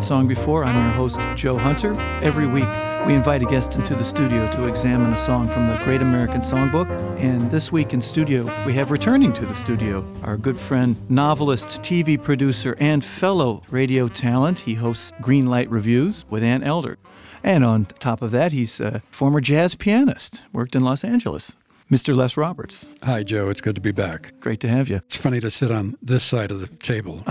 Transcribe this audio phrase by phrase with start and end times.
[0.00, 0.64] That song before.
[0.64, 1.92] I'm your host, Joe Hunter.
[2.22, 2.66] Every week,
[3.06, 6.40] we invite a guest into the studio to examine a song from the Great American
[6.40, 6.88] Songbook.
[7.20, 11.82] And this week in studio, we have returning to the studio our good friend, novelist,
[11.82, 14.60] TV producer, and fellow radio talent.
[14.60, 16.96] He hosts Greenlight Reviews with Ann Elder.
[17.44, 21.52] And on top of that, he's a former jazz pianist, worked in Los Angeles.
[21.90, 22.16] Mr.
[22.16, 22.86] Les Roberts.
[23.04, 23.50] Hi, Joe.
[23.50, 24.32] It's good to be back.
[24.40, 24.96] Great to have you.
[24.96, 27.22] It's funny to sit on this side of the table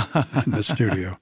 [0.45, 1.17] in the studio.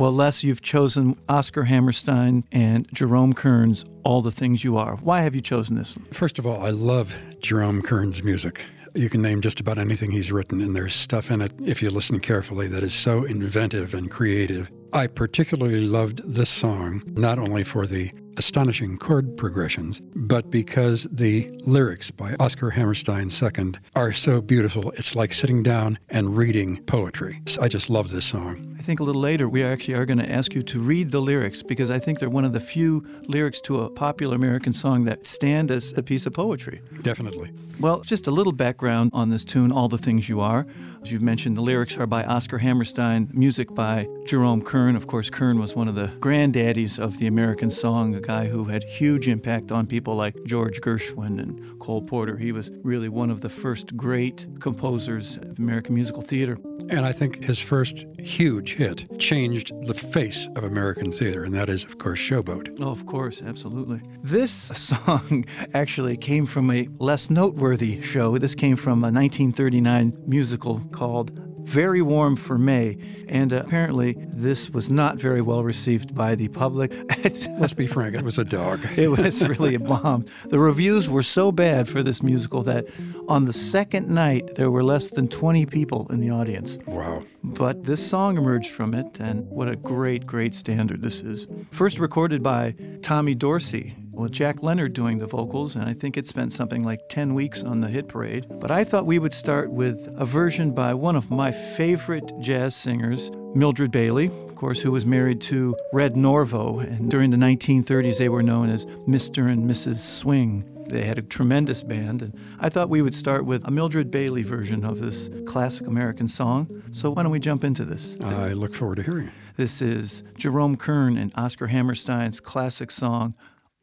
[0.00, 4.96] Well, Les, you've chosen Oscar Hammerstein and Jerome Kern's All the Things You Are.
[4.96, 5.94] Why have you chosen this?
[6.10, 8.64] First of all, I love Jerome Kern's music.
[8.94, 11.90] You can name just about anything he's written, and there's stuff in it, if you
[11.90, 14.70] listen carefully, that is so inventive and creative.
[14.94, 21.50] I particularly loved this song, not only for the astonishing chord progressions, but because the
[21.66, 27.42] lyrics by Oscar Hammerstein II are so beautiful, it's like sitting down and reading poetry.
[27.60, 28.69] I just love this song.
[28.90, 31.62] Think a little later we actually are going to ask you to read the lyrics
[31.62, 35.26] because I think they're one of the few lyrics to a popular American song that
[35.26, 36.80] stand as a piece of poetry.
[37.02, 37.52] Definitely.
[37.78, 40.66] Well, just a little background on this tune, All the Things You Are.
[41.02, 44.96] As you've mentioned, the lyrics are by Oscar Hammerstein, music by Jerome Kern.
[44.96, 48.64] Of course, Kern was one of the granddaddies of the American song, a guy who
[48.64, 52.36] had huge impact on people like George Gershwin and Cole Porter.
[52.36, 56.58] He was really one of the first great composers of American musical theater.
[56.90, 61.68] And I think his first huge hit changed the face of American theater, and that
[61.68, 62.78] is, of course, Showboat.
[62.80, 64.00] Oh, of course, absolutely.
[64.22, 68.38] This song actually came from a less noteworthy show.
[68.38, 72.96] This came from a 1939 musical called very warm for May,
[73.28, 76.92] and uh, apparently this was not very well received by the public.
[77.58, 78.80] Let's be frank, it was a dog.
[78.96, 80.26] it was really a bomb.
[80.46, 82.86] The reviews were so bad for this musical that
[83.28, 86.78] on the second night there were less than 20 people in the audience.
[86.86, 87.24] Wow.
[87.42, 91.46] But this song emerged from it, and what a great, great standard this is.
[91.70, 96.26] First recorded by Tommy Dorsey with Jack Leonard doing the vocals, and I think it
[96.26, 98.46] spent something like 10 weeks on the hit parade.
[98.48, 102.76] But I thought we would start with a version by one of my favorite jazz
[102.76, 108.18] singers, Mildred Bailey, of course, who was married to Red Norvo, and during the 1930s
[108.18, 109.50] they were known as Mr.
[109.50, 109.98] and Mrs.
[109.98, 110.64] Swing.
[110.88, 114.42] They had a tremendous band, and I thought we would start with a Mildred Bailey
[114.42, 116.82] version of this classic American song.
[116.90, 118.16] So why don't we jump into this?
[118.20, 119.32] I look forward to hearing it.
[119.56, 123.34] This is Jerome Kern and Oscar Hammerstein's classic song,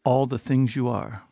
[0.08, 1.24] all the things you are.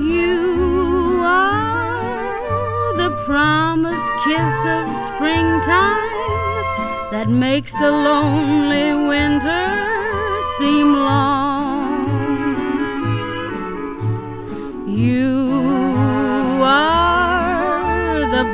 [0.00, 6.14] You are the promised kiss of springtime
[7.12, 9.66] that makes the lonely winter
[10.56, 12.08] seem long.
[14.88, 15.43] You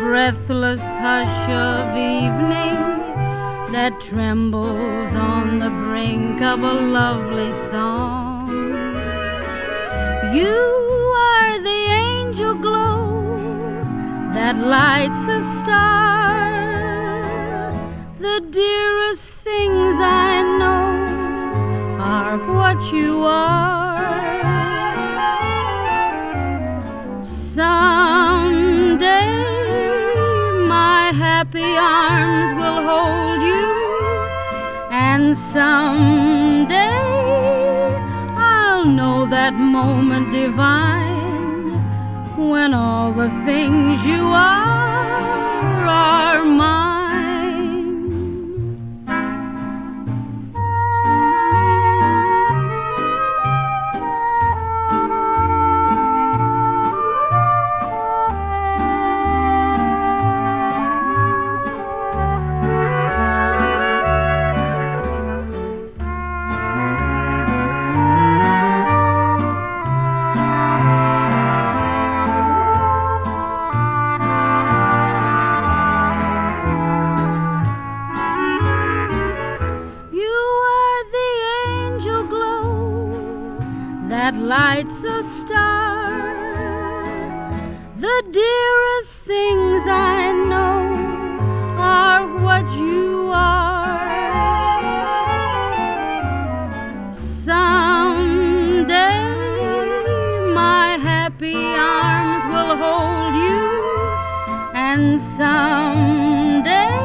[0.00, 2.78] breathless hush of evening
[3.70, 8.48] that trembles on the brink of a lovely song.
[10.34, 10.58] You
[11.28, 13.52] are the angel glow
[14.32, 16.40] that lights a star.
[18.20, 23.80] The dearest things I know are what you are.
[27.22, 27.99] Someday
[31.60, 33.66] happy arms will hold you,
[34.90, 36.76] and someday
[38.36, 41.78] I'll know that moment divine
[42.36, 46.89] when all the things you are are mine.
[84.30, 86.08] That lights a star.
[87.98, 90.82] The dearest things I know
[91.76, 93.98] are what you are.
[97.12, 97.74] Someday
[100.54, 103.66] my happy arms will hold you,
[104.74, 106.96] and someday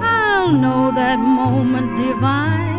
[0.00, 2.74] I'll know that moment divine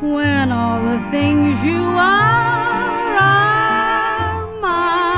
[0.00, 0.41] when
[0.82, 5.12] the things you are are mine.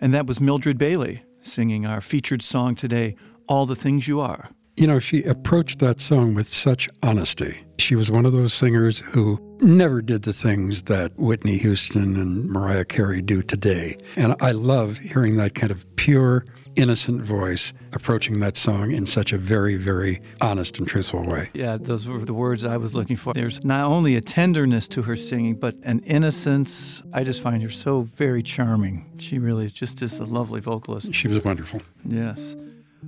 [0.00, 3.14] And that was Mildred Bailey singing our featured song today,
[3.46, 4.50] All the Things You Are.
[4.76, 7.60] You know, she approached that song with such honesty.
[7.78, 12.48] She was one of those singers who never did the things that Whitney Houston and
[12.48, 13.96] Mariah Carey do today.
[14.16, 16.46] And I love hearing that kind of pure,
[16.76, 21.50] innocent voice approaching that song in such a very, very honest and truthful way.
[21.52, 23.34] Yeah, those were the words I was looking for.
[23.34, 27.02] There's not only a tenderness to her singing, but an innocence.
[27.12, 29.10] I just find her so very charming.
[29.18, 31.14] She really just is a lovely vocalist.
[31.14, 31.82] She was wonderful.
[32.04, 32.56] Yes.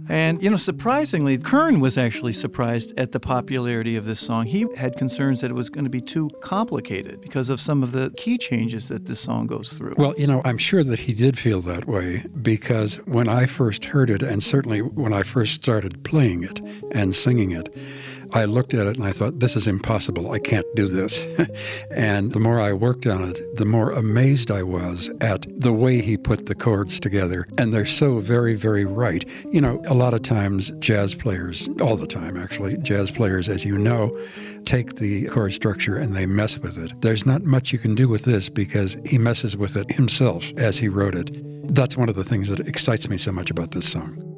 [0.09, 4.47] And, you know, surprisingly, Kern was actually surprised at the popularity of this song.
[4.47, 7.93] He had concerns that it was going to be too complicated because of some of
[7.93, 9.95] the key changes that this song goes through.
[9.97, 13.87] Well, you know, I'm sure that he did feel that way because when I first
[13.87, 16.61] heard it, and certainly when I first started playing it
[16.93, 17.75] and singing it,
[18.35, 20.33] I looked at it and I thought, this is impossible.
[20.33, 21.27] I can't do this.
[21.91, 26.01] and the more I worked on it, the more amazed I was at the way
[26.01, 27.47] he put the chords together.
[27.59, 29.29] And they're so very, very right.
[29.51, 33.65] You know, a lot of times jazz players, all the time actually, jazz players, as
[33.65, 34.13] you know,
[34.65, 36.99] take the chord structure and they mess with it.
[37.03, 40.79] There's not much you can do with this because he messes with it himself as
[40.79, 41.37] he wrote it.
[41.75, 44.32] That's one of the things that excites me so much about this song.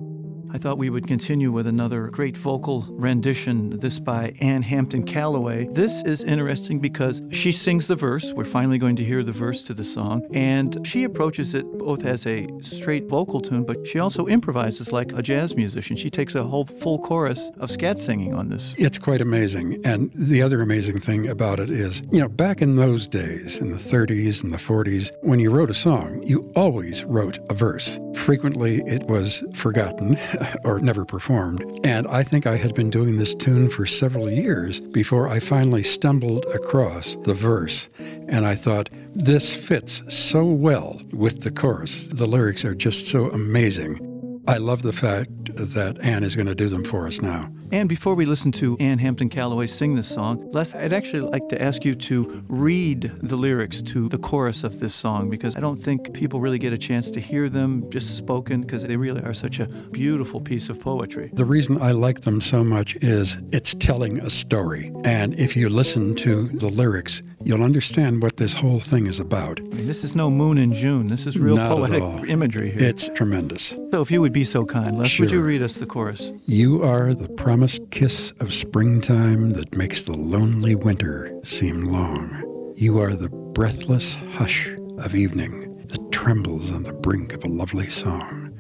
[0.55, 5.67] I thought we would continue with another great vocal rendition, this by Ann Hampton Callaway.
[5.67, 8.33] This is interesting because she sings the verse.
[8.33, 10.23] We're finally going to hear the verse to the song.
[10.33, 15.13] And she approaches it both as a straight vocal tune, but she also improvises like
[15.13, 15.97] a jazz musician.
[15.97, 18.77] She takes a whole full chorus of scat singing on this.
[18.79, 19.81] It's quite amazing.
[19.85, 23.73] And the other amazing thing about it is, you know, back in those days, in
[23.73, 27.99] the 30s and the 40s, when you wrote a song, you always wrote a verse.
[28.15, 30.15] Frequently, it was forgotten
[30.65, 31.65] or never performed.
[31.85, 35.83] And I think I had been doing this tune for several years before I finally
[35.83, 37.89] stumbled across the verse.
[38.29, 42.09] And I thought, this fits so well with the chorus.
[42.09, 44.43] The lyrics are just so amazing.
[44.47, 47.51] I love the fact that Ann is going to do them for us now.
[47.75, 51.49] And before we listen to Ann Hampton Callaway sing this song, Les, I'd actually like
[51.49, 55.59] to ask you to read the lyrics to the chorus of this song because I
[55.59, 59.23] don't think people really get a chance to hear them just spoken because they really
[59.23, 61.31] are such a beautiful piece of poetry.
[61.33, 64.93] The reason I like them so much is it's telling a story.
[65.05, 69.59] And if you listen to the lyrics, you'll understand what this whole thing is about.
[69.73, 71.09] This is no moon in June.
[71.09, 72.85] This is real Not poetic imagery here.
[72.85, 73.75] It's tremendous.
[73.91, 76.33] so if you would be so kind, Les, would you read us the chorus?
[76.45, 77.29] You are the
[77.65, 82.75] promised kiss of springtime that makes the lonely winter seem long.
[82.77, 84.69] You are the breathless hush
[84.99, 88.53] of evening that trembles on the brink of a lovely song.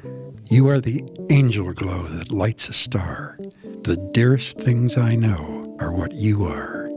[0.47, 3.39] You are the angel glow that lights a star.
[3.83, 6.89] The dearest things I know are what you are.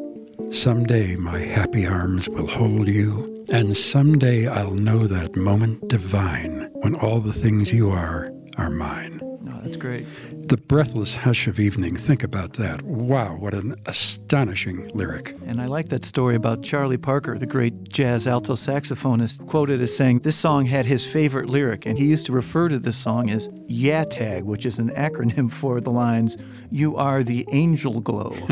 [0.50, 6.96] Someday my happy arms will hold you, and someday I'll know that moment divine when
[6.96, 9.20] all the things you are are mine.
[9.42, 10.06] No, that's great.
[10.48, 11.98] The breathless hush of evening.
[11.98, 12.82] Think about that.
[12.82, 15.36] Wow, what an astonishing lyric.
[15.46, 19.94] And I like that story about Charlie Parker, the great jazz alto saxophonist, quoted as
[19.94, 23.30] saying this song had his favorite lyric, and he used to refer to this song
[23.30, 26.38] as YATAG, which is an acronym for the lines,
[26.72, 28.34] You are the angel glow.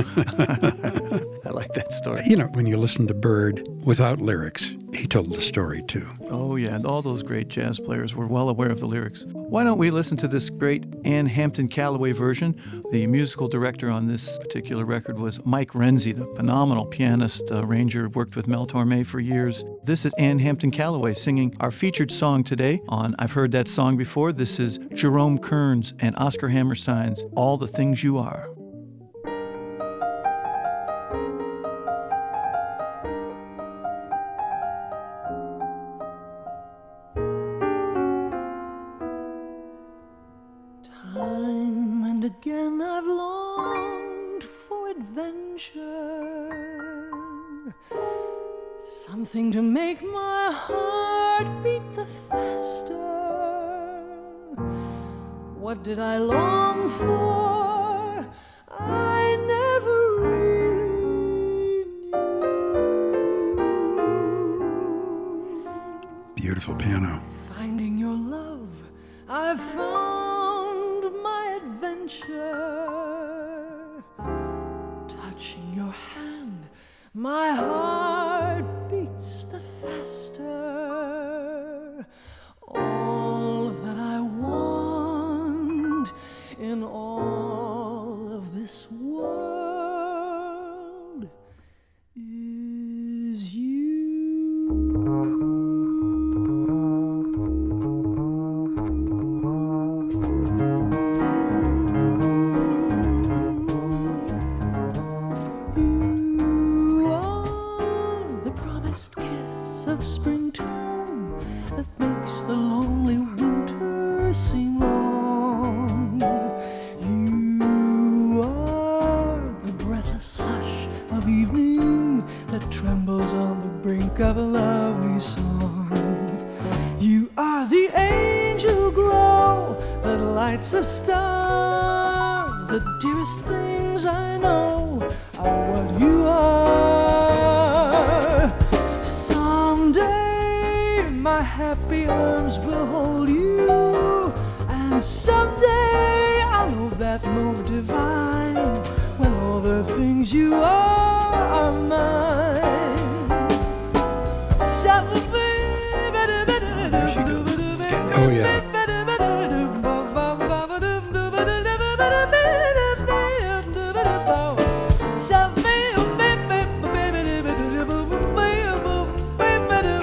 [1.45, 2.23] I like that story.
[2.25, 6.07] You know, when you listen to Bird without lyrics, he told the story too.
[6.29, 9.25] Oh, yeah, and all those great jazz players were well aware of the lyrics.
[9.27, 12.59] Why don't we listen to this great Ann Hampton Callaway version?
[12.91, 18.09] The musical director on this particular record was Mike Renzi, the phenomenal pianist, uh, arranger,
[18.09, 19.63] worked with Mel Torme for years.
[19.83, 23.97] This is Ann Hampton Callaway singing our featured song today on I've Heard That Song
[23.97, 24.31] Before.
[24.31, 28.54] This is Jerome Kern's and Oscar Hammerstein's All the Things You Are.
[49.25, 52.93] Something to make my heart beat the faster.
[55.57, 57.64] What did I long for?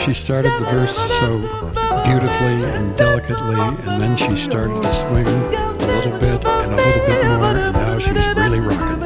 [0.04, 1.38] She started the verse so
[2.04, 7.06] beautifully and delicately, and then she started to swing a little bit and a little
[7.06, 9.01] bit more, and now she's really rocking.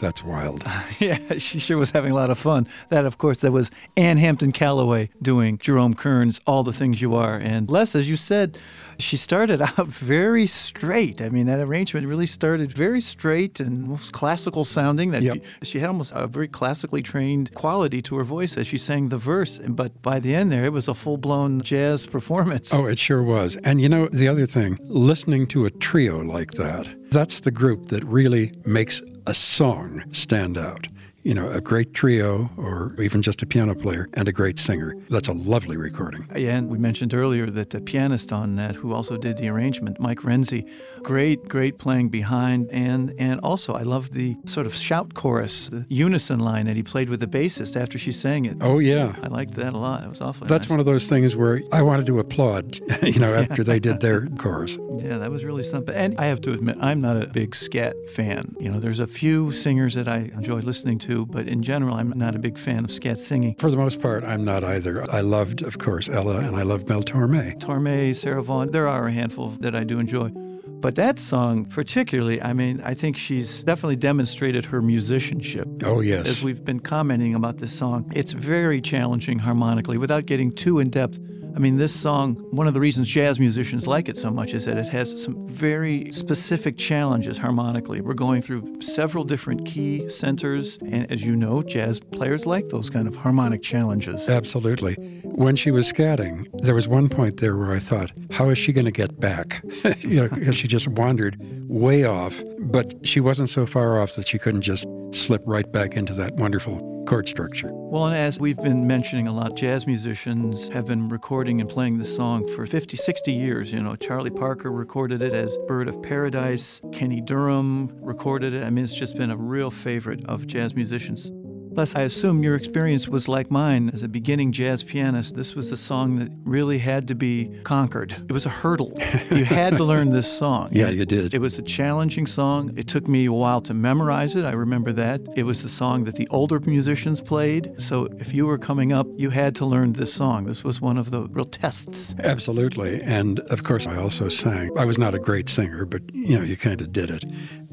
[0.00, 0.64] That's wild.
[0.98, 2.66] Yeah, she sure was having a lot of fun.
[2.88, 7.14] That, of course, that was Ann Hampton Callaway doing Jerome Kern's All the Things You
[7.14, 7.34] Are.
[7.36, 8.56] And Les, as you said,
[8.98, 11.20] she started out very straight.
[11.20, 15.10] I mean, that arrangement really started very straight and almost classical sounding.
[15.10, 15.44] That Yep.
[15.64, 19.18] She had almost a very classically trained quality to her voice as she sang the
[19.18, 19.58] verse.
[19.68, 22.72] But by the end there, it was a full blown jazz performance.
[22.72, 23.56] Oh, it sure was.
[23.64, 27.86] And you know, the other thing, listening to a trio like that, that's the group
[27.88, 30.86] that really makes a song stand out.
[31.26, 34.94] You know, a great trio or even just a piano player and a great singer.
[35.10, 36.28] That's a lovely recording.
[36.36, 39.98] Yeah, and we mentioned earlier that the pianist on that, who also did the arrangement,
[39.98, 40.70] Mike Renzi,
[41.02, 45.84] great, great playing behind, and and also I love the sort of shout chorus, the
[45.88, 48.58] unison line that he played with the bassist after she sang it.
[48.60, 49.16] Oh, yeah.
[49.20, 50.04] I liked that a lot.
[50.04, 50.70] It was awfully That's nice.
[50.70, 54.28] one of those things where I wanted to applaud, you know, after they did their
[54.38, 54.78] chorus.
[54.98, 55.92] Yeah, that was really something.
[55.92, 58.54] And I have to admit, I'm not a big scat fan.
[58.60, 62.10] You know, there's a few singers that I enjoy listening to, but in general, I'm
[62.10, 63.54] not a big fan of scat singing.
[63.58, 65.10] For the most part, I'm not either.
[65.10, 67.58] I loved, of course, Ella, and I loved Mel Torme.
[67.58, 70.32] Torme, Sarah Vaughan, there are a handful that I do enjoy.
[70.78, 75.66] But that song, particularly, I mean, I think she's definitely demonstrated her musicianship.
[75.82, 76.28] Oh, yes.
[76.28, 80.90] As we've been commenting about this song, it's very challenging harmonically without getting too in
[80.90, 81.18] depth.
[81.56, 84.66] I mean, this song, one of the reasons jazz musicians like it so much is
[84.66, 88.02] that it has some very specific challenges harmonically.
[88.02, 92.90] We're going through several different key centers, and as you know, jazz players like those
[92.90, 94.28] kind of harmonic challenges.
[94.28, 94.96] Absolutely.
[95.24, 98.74] When she was scatting, there was one point there where I thought, how is she
[98.74, 99.64] going to get back?
[100.00, 101.38] you know, because she just wandered
[101.70, 105.96] way off, but she wasn't so far off that she couldn't just slip right back
[105.96, 107.70] into that wonderful chord structure.
[107.72, 111.98] Well, and as we've been mentioning a lot, jazz musicians have been recording and playing
[111.98, 113.72] this song for 50, 60 years.
[113.72, 118.64] You know, Charlie Parker recorded it as Bird of Paradise, Kenny Dorham recorded it.
[118.64, 121.30] I mean, it's just been a real favorite of jazz musicians.
[121.76, 125.34] Plus, I assume your experience was like mine as a beginning jazz pianist.
[125.34, 128.12] This was a song that really had to be conquered.
[128.30, 128.94] It was a hurdle.
[129.30, 130.70] you had to learn this song.
[130.76, 131.34] Yeah, you did.
[131.34, 132.72] It was a challenging song.
[132.76, 134.44] It took me a while to memorize it.
[134.46, 135.20] I remember that.
[135.36, 137.78] It was the song that the older musicians played.
[137.78, 140.46] So if you were coming up, you had to learn this song.
[140.46, 142.14] This was one of the real tests.
[142.18, 143.02] Absolutely.
[143.02, 144.70] And of course, I also sang.
[144.78, 147.24] I was not a great singer, but you know, you kind of did it.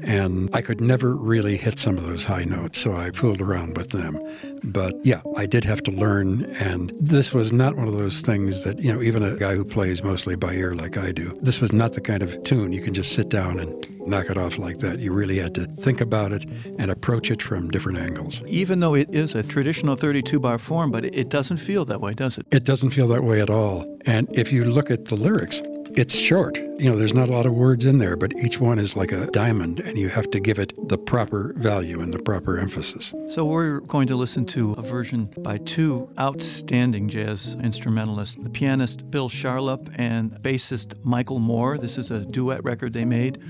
[0.04, 3.76] And I could never really hit some of those high notes, so I fooled around
[3.76, 4.18] with them.
[4.62, 8.64] But yeah, I did have to learn, and this was not one of those things
[8.64, 11.60] that, you know, even a guy who plays mostly by ear like I do, this
[11.60, 14.58] was not the kind of tune you can just sit down and knock it off
[14.58, 15.00] like that.
[15.00, 16.44] You really had to think about it
[16.78, 18.42] and approach it from different angles.
[18.46, 22.12] Even though it is a traditional 32 bar form, but it doesn't feel that way,
[22.12, 22.46] does it?
[22.50, 23.84] It doesn't feel that way at all.
[24.04, 25.62] And if you look at the lyrics,
[25.96, 26.56] it's short.
[26.56, 29.12] You know, there's not a lot of words in there, but each one is like
[29.12, 33.12] a diamond, and you have to give it the proper value and the proper emphasis.
[33.28, 39.10] So, we're going to listen to a version by two outstanding jazz instrumentalists the pianist
[39.10, 41.78] Bill Charlap and bassist Michael Moore.
[41.78, 43.40] This is a duet record they made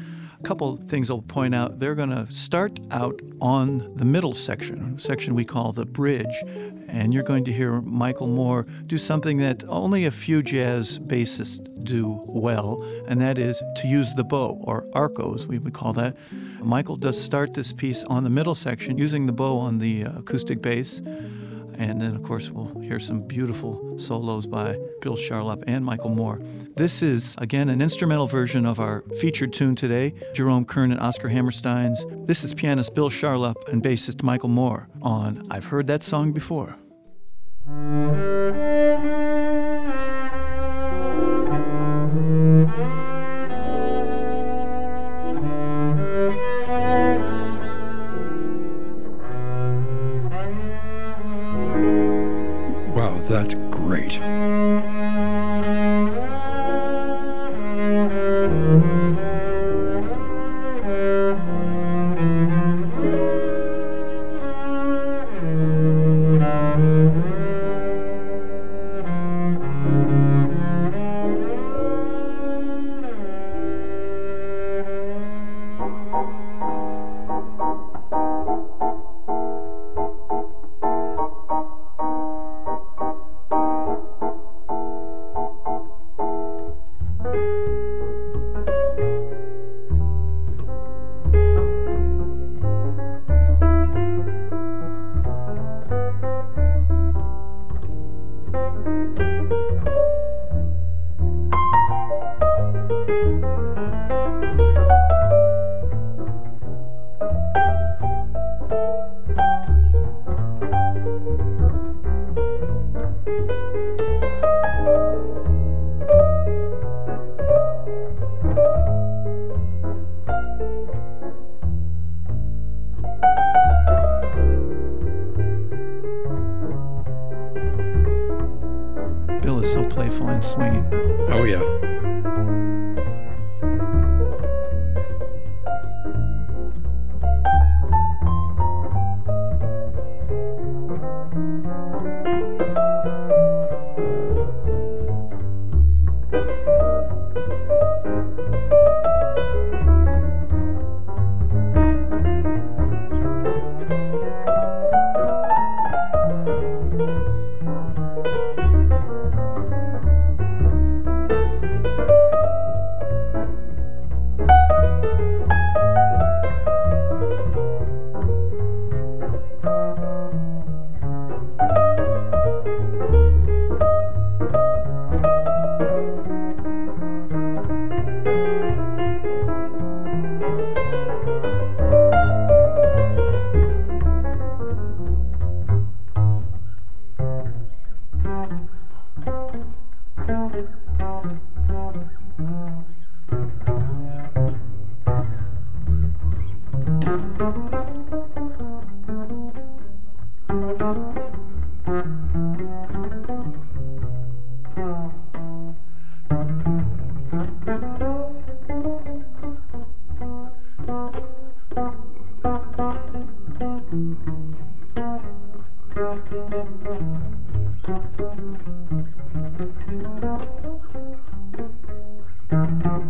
[0.44, 1.78] couple things I'll point out.
[1.78, 6.44] They're going to start out on the middle section, section we call the bridge,
[6.86, 11.66] and you're going to hear Michael Moore do something that only a few jazz bassists
[11.82, 15.94] do well, and that is to use the bow, or arco as we would call
[15.94, 16.14] that.
[16.60, 20.18] Michael does start this piece on the middle section using the bow on the uh,
[20.18, 21.00] acoustic bass.
[21.76, 26.40] And then, of course, we'll hear some beautiful solos by Bill Charlap and Michael Moore.
[26.76, 31.28] This is, again, an instrumental version of our featured tune today, Jerome Kern and Oscar
[31.28, 32.04] Hammerstein's.
[32.26, 36.76] This is pianist Bill Charlap and bassist Michael Moore on I've Heard That Song Before.
[53.28, 54.18] That's great.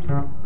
[0.09, 0.44] Yeah.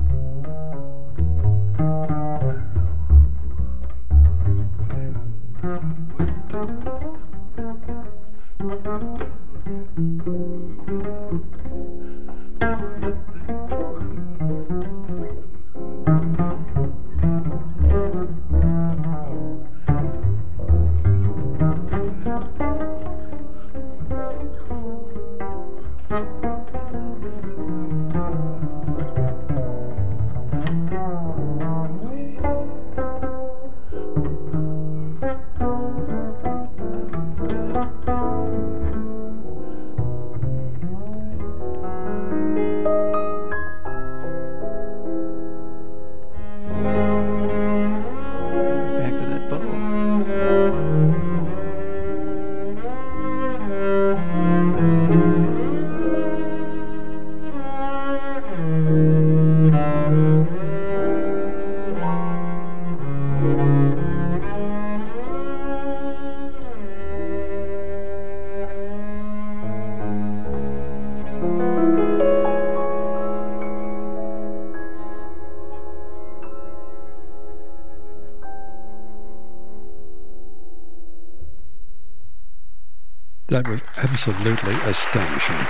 [83.49, 85.67] That was absolutely astonishing.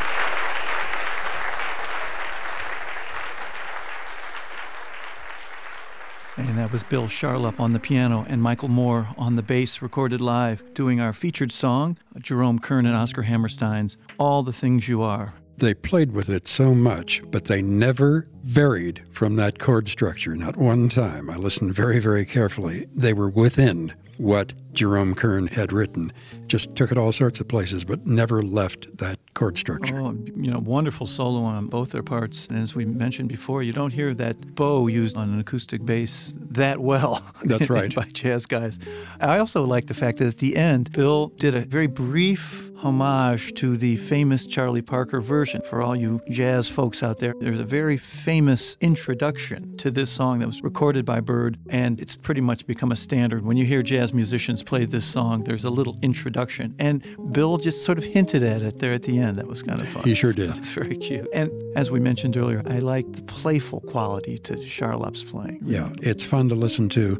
[6.36, 10.20] And that was Bill Charlap on the piano and Michael Moore on the bass, recorded
[10.20, 15.34] live, doing our featured song, Jerome Kern and Oscar Hammerstein's All the Things You Are.
[15.56, 20.56] They played with it so much, but they never varied from that chord structure, not
[20.56, 21.30] one time.
[21.30, 22.88] I listened very, very carefully.
[22.92, 26.12] They were within what Jerome Kern had written,
[26.46, 30.00] just took it all sorts of places, but never left that chord structure.
[30.00, 32.46] Oh, you know, wonderful solo on both their parts.
[32.46, 36.32] And as we mentioned before, you don't hear that bow used on an acoustic bass
[36.36, 37.28] that well.
[37.42, 37.92] That's right.
[37.94, 38.78] by jazz guys.
[39.20, 43.52] I also like the fact that at the end, Bill did a very brief homage
[43.54, 45.62] to the famous Charlie Parker version.
[45.62, 50.38] For all you jazz folks out there, there's a very famous introduction to this song
[50.38, 53.44] that was recorded by Bird, and it's pretty much become a standard.
[53.44, 56.74] When you hear jazz musicians play this song, there's a little introduction.
[56.78, 57.02] And
[57.32, 59.36] Bill just sort of hinted at it there at the end.
[59.36, 60.02] That was kind of fun.
[60.04, 60.54] He sure did.
[60.58, 61.26] It's very cute.
[61.32, 65.60] And as we mentioned earlier, I like the playful quality to Charlap's playing.
[65.64, 67.18] Yeah, it's fun to listen to.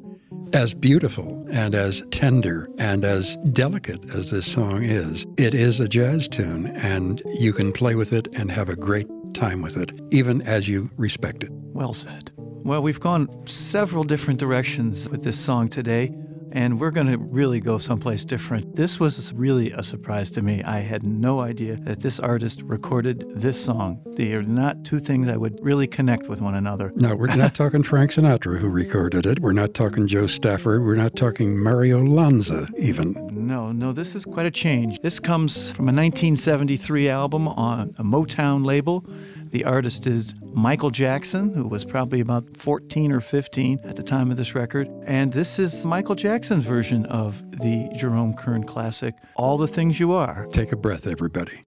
[0.52, 5.88] As beautiful and as tender and as delicate as this song is, it is a
[5.88, 9.90] jazz tune, and you can play with it and have a great time with it,
[10.11, 11.50] even as you respect it.
[11.52, 12.30] Well said.
[12.37, 16.14] Well, we've gone several different directions with this song today,
[16.52, 18.76] and we're going to really go someplace different.
[18.76, 20.62] This was really a surprise to me.
[20.62, 24.02] I had no idea that this artist recorded this song.
[24.16, 26.92] They are not two things I would really connect with one another.
[26.96, 29.40] No, we're not talking Frank Sinatra who recorded it.
[29.40, 30.84] We're not talking Jo Stafford.
[30.84, 33.14] We're not talking Mario Lanza, even.
[33.30, 35.00] No, no, this is quite a change.
[35.00, 39.04] This comes from a 1973 album on a Motown label.
[39.50, 44.30] The artist is Michael Jackson, who was probably about 14 or 15 at the time
[44.30, 44.90] of this record.
[45.06, 50.12] And this is Michael Jackson's version of the Jerome Kern classic, All the Things You
[50.12, 50.46] Are.
[50.52, 51.62] Take a breath, everybody.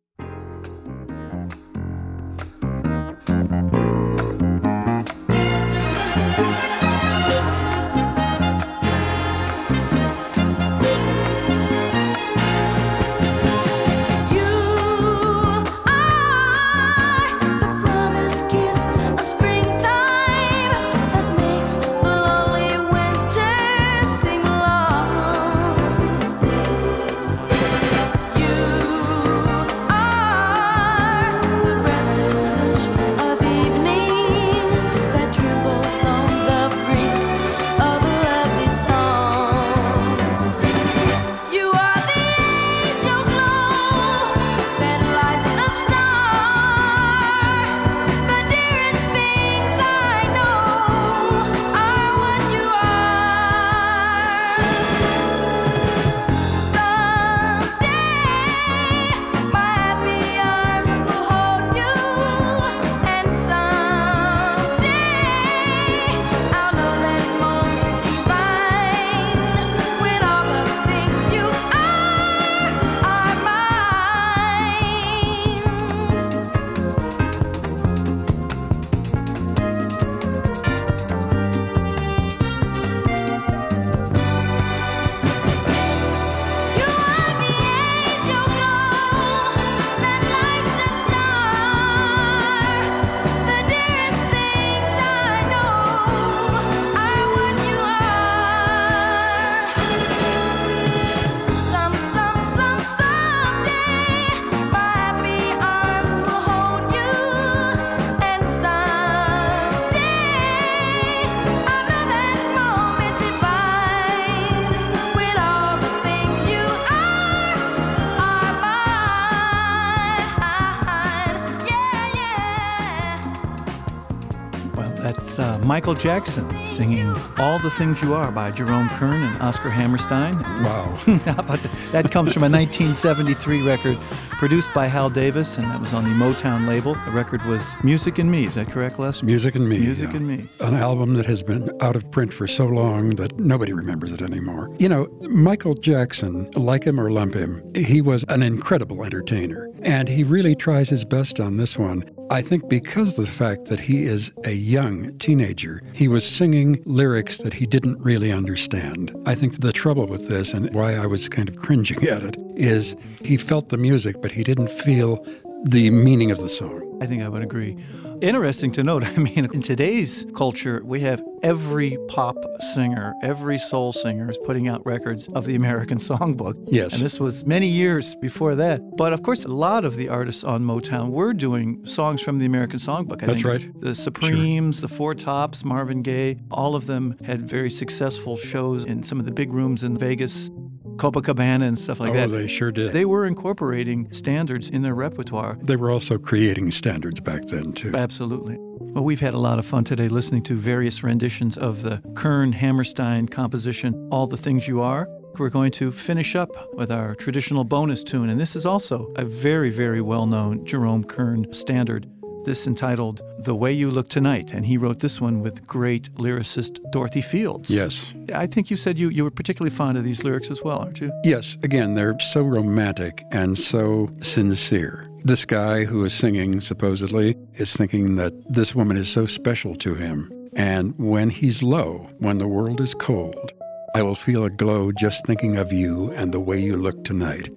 [125.82, 130.36] Michael Jackson singing All the Things You Are by Jerome Kern and Oscar Hammerstein.
[130.64, 130.96] Wow.
[131.26, 131.72] That?
[131.92, 133.98] That comes from a 1973 record
[134.30, 136.94] produced by Hal Davis, and that was on the Motown label.
[137.06, 138.46] The record was Music and Me.
[138.46, 139.24] Is that correct, Les?
[139.24, 139.80] Music and Me.
[139.80, 140.18] Music yeah.
[140.18, 140.48] and Me.
[140.60, 144.22] An album that has been out of print for so long that nobody remembers it
[144.22, 144.70] anymore.
[144.78, 149.68] You know, Michael Jackson, like him or lump him, he was an incredible entertainer.
[149.82, 152.08] And he really tries his best on this one.
[152.32, 156.82] I think because of the fact that he is a young teenager, he was singing
[156.86, 159.14] lyrics that he didn't really understand.
[159.26, 162.38] I think the trouble with this, and why I was kind of cringing at it,
[162.56, 165.28] is he felt the music, but he didn't feel
[165.66, 167.00] the meaning of the song.
[167.02, 167.78] I think I would agree.
[168.22, 172.36] Interesting to note, I mean, in today's culture, we have every pop
[172.74, 176.54] singer, every soul singer is putting out records of the American Songbook.
[176.68, 176.94] Yes.
[176.94, 178.80] And this was many years before that.
[178.96, 182.46] But of course, a lot of the artists on Motown were doing songs from the
[182.46, 183.24] American Songbook.
[183.24, 183.80] I That's think right.
[183.80, 189.02] The Supremes, the Four Tops, Marvin Gaye, all of them had very successful shows in
[189.02, 190.52] some of the big rooms in Vegas,
[190.98, 192.26] Copacabana, and stuff like that.
[192.26, 192.38] oh, that.
[192.38, 192.92] they sure did.
[192.94, 195.58] They were incorporating standards in their repertoire.
[195.62, 197.94] They were also creating standards back then, too.
[197.96, 198.58] Absolutely.
[198.60, 202.52] Well, we've had a lot of fun today listening to various renditions of the Kern
[202.52, 205.08] Hammerstein composition, All the Things You Are.
[205.38, 209.24] We're going to finish up with our traditional bonus tune, and this is also a
[209.24, 212.06] very, very well known Jerome Kern standard.
[212.44, 216.80] This entitled The Way You Look Tonight, and he wrote this one with great lyricist
[216.92, 217.70] Dorothy Fields.
[217.70, 218.12] Yes.
[218.34, 221.00] I think you said you, you were particularly fond of these lyrics as well, aren't
[221.00, 221.12] you?
[221.24, 225.06] Yes, again, they're so romantic and so sincere.
[225.24, 229.94] This guy who is singing, supposedly, is thinking that this woman is so special to
[229.94, 230.50] him.
[230.56, 233.52] And when he's low, when the world is cold,
[233.94, 237.50] I will feel a glow just thinking of you and the way you look tonight.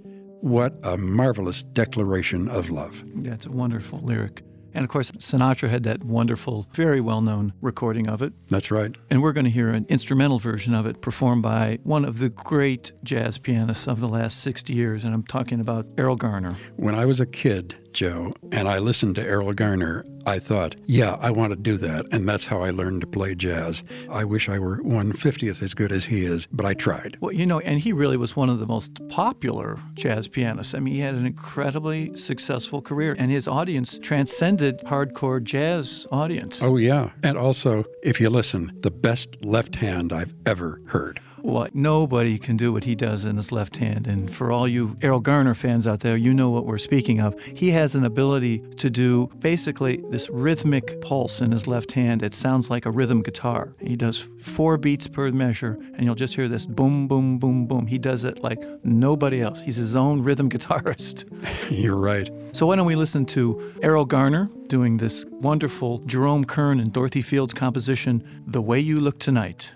[0.43, 3.03] What a marvelous declaration of love.
[3.17, 4.43] Yeah, it's a wonderful lyric.
[4.75, 8.33] And of course, Sinatra had that wonderful, very well known recording of it.
[8.49, 8.95] That's right.
[9.09, 12.29] And we're going to hear an instrumental version of it performed by one of the
[12.29, 15.05] great jazz pianists of the last 60 years.
[15.05, 16.57] And I'm talking about Erroll Garner.
[16.77, 21.17] When I was a kid, Joe, and I listened to Erroll Garner, I thought, yeah,
[21.21, 22.07] I want to do that.
[22.11, 23.83] And that's how I learned to play jazz.
[24.11, 27.17] I wish I were 150th as good as he is, but I tried.
[27.21, 30.75] Well, you know, and he really was one of the most popular jazz pianists.
[30.75, 36.61] I mean, he had an incredibly successful career, and his audience transcended hardcore jazz audience.
[36.63, 37.11] Oh, yeah.
[37.23, 41.21] And also, if you listen, the best left hand I've ever heard.
[41.45, 44.07] What nobody can do what he does in his left hand.
[44.07, 47.39] And for all you Erroll Garner fans out there, you know what we're speaking of.
[47.43, 52.23] He has an ability to do basically this rhythmic pulse in his left hand.
[52.23, 53.75] It sounds like a rhythm guitar.
[53.79, 57.89] He does four beats per measure, and you'll just hear this boom, boom, boom, boom.
[57.89, 59.61] He does it like nobody else.
[59.61, 61.27] He's his own rhythm guitarist.
[61.71, 62.31] You're right.
[62.53, 67.21] So why don't we listen to Erroll Garner doing this wonderful Jerome Kern and Dorothy
[67.21, 69.73] Fields composition, The Way You Look Tonight.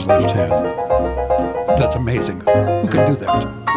[0.00, 1.78] His left hand.
[1.78, 2.40] That's amazing.
[2.40, 3.69] Who can do that?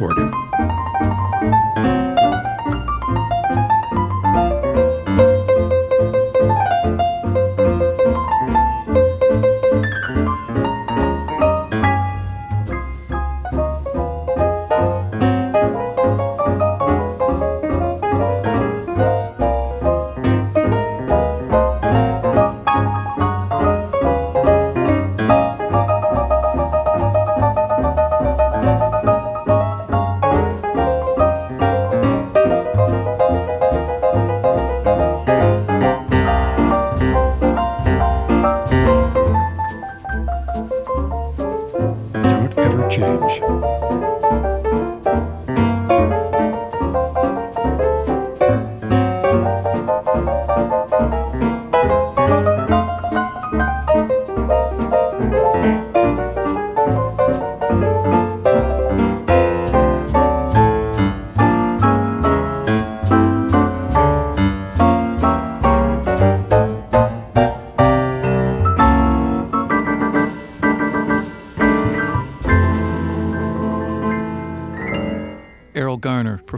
[0.00, 0.47] Nobody could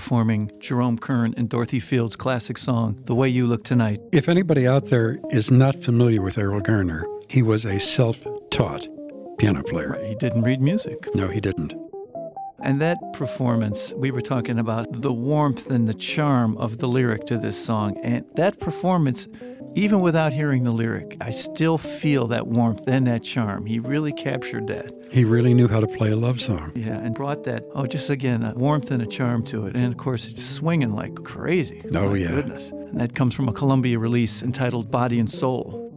[0.01, 4.01] performing Jerome Kern and Dorothy Fields' classic song, The Way You Look Tonight.
[4.13, 8.87] If anybody out there is not familiar with Erroll Garner, he was a self taught
[9.37, 10.03] piano player.
[10.03, 11.07] He didn't read music.
[11.15, 11.75] No, he didn't.
[12.63, 17.27] And that performance, we were talking about the warmth and the charm of the lyric
[17.27, 17.99] to this song.
[18.03, 19.29] And that performance,
[19.74, 23.66] even without hearing the lyric, I still feel that warmth and that charm.
[23.66, 24.92] He really captured that.
[25.11, 26.72] He really knew how to play a love song.
[26.74, 29.76] Yeah, and brought that, oh, just again, a warmth and a charm to it.
[29.76, 31.83] And of course, it's swinging like crazy.
[31.94, 32.28] Oh, My yeah.
[32.28, 32.70] Goodness.
[32.70, 35.89] And that comes from a Columbia release entitled Body and Soul.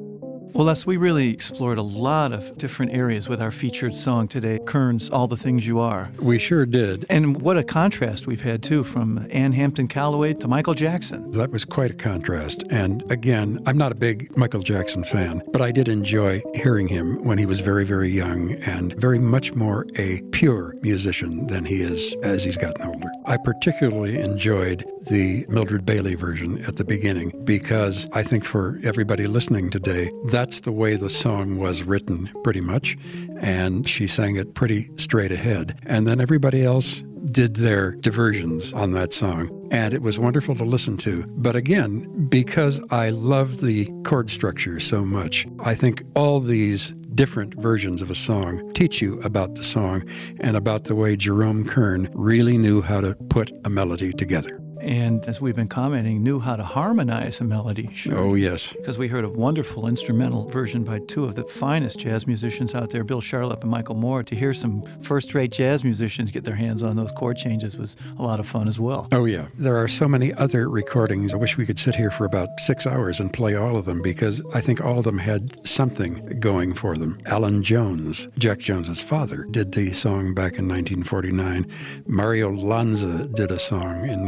[0.53, 4.59] Well, Les, we really explored a lot of different areas with our featured song today,
[4.63, 6.11] Kern's All the Things You Are.
[6.21, 7.07] We sure did.
[7.09, 11.31] And what a contrast we've had, too, from Ann Hampton Callaway to Michael Jackson.
[11.31, 12.65] That was quite a contrast.
[12.69, 17.23] And again, I'm not a big Michael Jackson fan, but I did enjoy hearing him
[17.23, 21.81] when he was very, very young and very much more a pure musician than he
[21.81, 23.09] is as he's gotten older.
[23.25, 29.27] I particularly enjoyed the Mildred Bailey version at the beginning because I think for everybody
[29.27, 30.11] listening today,
[30.43, 32.97] that's the way the song was written pretty much.
[33.39, 35.79] And she sang it pretty straight ahead.
[35.85, 40.65] And then everybody else did their diversions on that song, and it was wonderful to
[40.65, 41.23] listen to.
[41.29, 47.53] But again, because I love the chord structure so much, I think all these different
[47.61, 50.03] versions of a song teach you about the song
[50.41, 54.62] and about the way Jerome Kern really knew how to put a melody together.
[54.83, 57.87] And as we've been commenting, knew how to harmonize a melody.
[57.89, 58.17] Oh, sure.
[58.17, 58.73] Oh, yes.
[58.73, 62.89] Because we heard a wonderful instrumental version by two of the finest jazz musicians out
[62.89, 64.23] there, Bill Charlap and Michael Moore.
[64.23, 67.95] To hear some first rate jazz musicians get their hands on those chord changes was
[68.19, 69.07] a lot of fun as well.
[69.13, 69.47] Oh, yeah.
[69.57, 71.33] There are so many other recordings.
[71.33, 74.01] I wish we could sit here for about six hours and play all of them
[74.01, 77.19] because I think all of them had something going for them.
[77.27, 81.71] Allan Jones, Jack Jones's father, did the song back in 1949.
[82.05, 84.25] Mario Lanza did a song in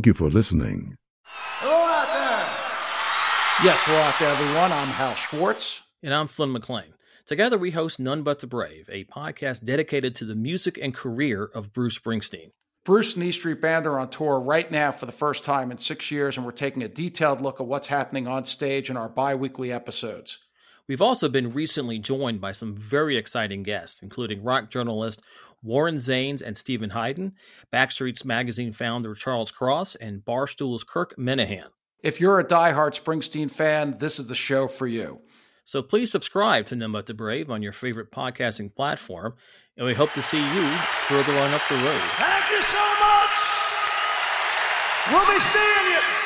[0.00, 0.96] Thank you for listening.
[1.26, 3.66] Hello out there.
[3.66, 4.72] Yes, hello out there, everyone.
[4.72, 5.82] I'm Hal Schwartz.
[6.02, 6.94] And I'm Flynn McLean.
[7.26, 11.50] Together, we host None But the Brave, a podcast dedicated to the music and career
[11.54, 12.52] of Bruce Springsteen.
[12.82, 15.76] Bruce and E Street Band are on tour right now for the first time in
[15.76, 19.10] six years, and we're taking a detailed look at what's happening on stage in our
[19.10, 20.38] bi weekly episodes.
[20.88, 25.20] We've also been recently joined by some very exciting guests, including rock journalist
[25.62, 27.34] Warren Zanes and Steven Hyden,
[27.72, 31.70] Backstreets Magazine founder Charles Cross, and Barstool's Kirk Minihane.
[32.02, 35.20] If you're a diehard Springsteen fan, this is the show for you.
[35.64, 39.34] So please subscribe to None But the Brave on your favorite podcasting platform,
[39.76, 40.70] and we hope to see you
[41.06, 42.02] further on up the road.
[42.16, 43.36] Thank you so much.
[45.12, 46.19] We'll be seeing you.